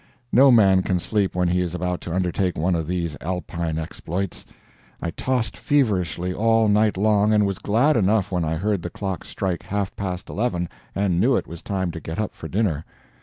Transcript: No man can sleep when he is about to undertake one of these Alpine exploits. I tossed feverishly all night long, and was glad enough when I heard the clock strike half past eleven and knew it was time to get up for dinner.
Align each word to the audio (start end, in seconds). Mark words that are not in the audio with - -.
No 0.31 0.49
man 0.49 0.81
can 0.81 0.99
sleep 0.99 1.35
when 1.35 1.47
he 1.49 1.61
is 1.61 1.75
about 1.75 2.01
to 2.01 2.11
undertake 2.11 2.57
one 2.57 2.73
of 2.73 2.87
these 2.87 3.15
Alpine 3.21 3.77
exploits. 3.77 4.43
I 4.99 5.11
tossed 5.11 5.55
feverishly 5.55 6.33
all 6.33 6.67
night 6.69 6.97
long, 6.97 7.31
and 7.31 7.45
was 7.45 7.59
glad 7.59 7.95
enough 7.95 8.31
when 8.31 8.43
I 8.43 8.55
heard 8.55 8.81
the 8.81 8.89
clock 8.89 9.23
strike 9.23 9.61
half 9.61 9.95
past 9.95 10.27
eleven 10.27 10.69
and 10.95 11.21
knew 11.21 11.35
it 11.35 11.45
was 11.45 11.61
time 11.61 11.91
to 11.91 11.99
get 11.99 12.17
up 12.17 12.33
for 12.33 12.47
dinner. 12.47 12.83